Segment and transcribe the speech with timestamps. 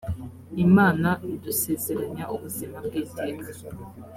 [0.65, 3.45] imana idusezeranya ubuzima bw’iteka